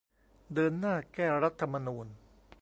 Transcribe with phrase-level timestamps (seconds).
[0.53, 2.07] เดินหน้าแก้รัฐธรรมนูญ